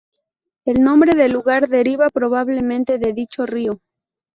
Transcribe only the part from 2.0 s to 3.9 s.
probablemente de dicho río.